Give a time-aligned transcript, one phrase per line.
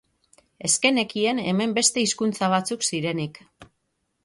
[0.69, 3.41] Ez genekien hemen beste hizkuntza batzuk zirenik.